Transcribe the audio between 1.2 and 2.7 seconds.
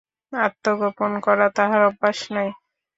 করা তাহার অভ্যাস নাই!